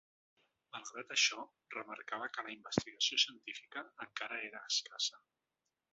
Malgrat 0.77 1.11
això, 1.15 1.43
remarcava 1.75 2.31
que 2.37 2.47
la 2.47 2.53
investigació 2.55 3.21
científica 3.27 3.87
encara 4.07 4.41
era 4.51 4.67
escassa. 4.75 5.25